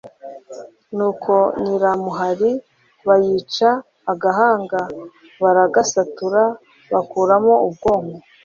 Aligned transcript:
nuko 0.95 1.33
nyiramuhari 1.63 2.51
bayica 3.07 3.69
agahanga, 4.11 4.79
baragasatura 5.41 6.43
bakuramo 6.91 7.53
ubwonko 7.67 8.17